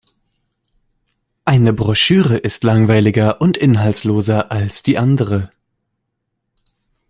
[1.45, 5.51] Eine Broschüre ist langweiliger und inhaltsloser als die andere.